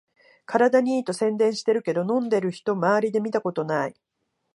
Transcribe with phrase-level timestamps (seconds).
[0.47, 3.93] 体にいいと宣伝してるけど、飲んでる人まわりで見たことない